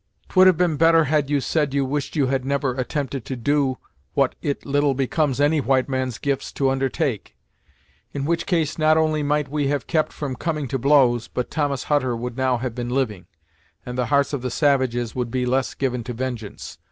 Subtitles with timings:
[0.29, 3.77] "'Twould have been better had you said you wished you had never attempted to do
[4.15, 7.35] what it little becomes any white man's gifts to undertake;
[8.11, 11.83] in which case, not only might we have kept from coming to blows, but Thomas
[11.83, 13.27] Hutter would now have been living,
[13.85, 16.79] and the hearts of the savages would be less given to vengeance.